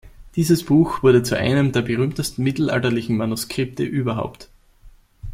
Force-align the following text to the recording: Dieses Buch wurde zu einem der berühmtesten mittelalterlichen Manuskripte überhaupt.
Dieses 0.35 0.65
Buch 0.65 1.03
wurde 1.03 1.21
zu 1.21 1.37
einem 1.37 1.73
der 1.73 1.83
berühmtesten 1.83 2.41
mittelalterlichen 2.41 3.15
Manuskripte 3.17 3.83
überhaupt. 3.83 4.49